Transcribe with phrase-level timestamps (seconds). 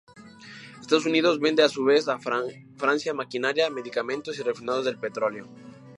[0.79, 5.47] Estados Unidos vende a su vez a Francia maquinaria, medicamentos y refinados del petróleo.